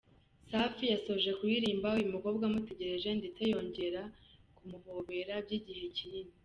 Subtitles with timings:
[0.49, 4.01] Safi yasoje kuririmba uyu mukobwa amutegereje ndetse yongera
[4.55, 6.33] kumuhobera by’igihe kinini.